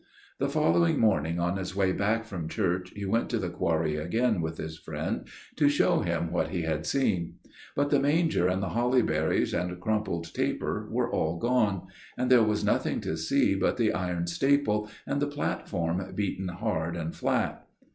"The 0.39 0.49
following 0.49 0.97
morning 0.99 1.39
on 1.39 1.57
his 1.57 1.75
way 1.75 1.91
back 1.91 2.25
from 2.25 2.49
church 2.49 2.89
he 2.95 3.05
went 3.05 3.29
to 3.29 3.37
the 3.37 3.51
quarry 3.51 3.97
again 3.97 4.41
with 4.41 4.57
his 4.57 4.75
friend 4.79 5.27
to 5.57 5.69
show 5.69 5.99
him 5.99 6.31
what 6.31 6.47
he 6.49 6.63
had 6.63 6.87
seen; 6.87 7.35
but 7.75 7.91
the 7.91 7.99
manger 7.99 8.47
and 8.47 8.63
the 8.63 8.69
holly 8.69 9.03
berries 9.03 9.53
and 9.53 9.79
crumpled 9.79 10.33
taper 10.33 10.87
were 10.89 11.11
all 11.11 11.37
gone, 11.37 11.85
and 12.17 12.31
there 12.31 12.41
was 12.41 12.65
nothing 12.65 12.99
to 13.01 13.15
see 13.15 13.53
but 13.53 13.77
the 13.77 13.93
iron 13.93 14.25
staple 14.25 14.89
and 15.05 15.21
the 15.21 15.27
platform 15.27 16.03
beaten 16.15 16.47
hard 16.47 16.95
and 16.97 17.15
flat." 17.15 17.67